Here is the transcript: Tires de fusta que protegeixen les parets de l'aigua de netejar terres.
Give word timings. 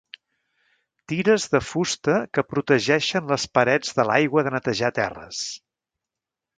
Tires 1.13 1.45
de 1.55 1.61
fusta 1.65 2.17
que 2.39 2.45
protegeixen 2.55 3.31
les 3.35 3.47
parets 3.59 3.97
de 4.01 4.09
l'aigua 4.11 4.49
de 4.51 4.59
netejar 4.59 4.95
terres. 5.01 5.49